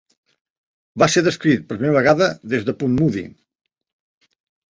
[1.01, 3.27] Va ser descrit per primera vegada des de Ponmudi.